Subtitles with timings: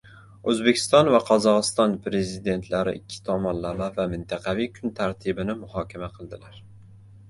[0.53, 6.65] O‘zbekiston va Qozog‘iston Prezidentlari ikki tomonlama va mintaqaviy kun tartibini muhokama qildilar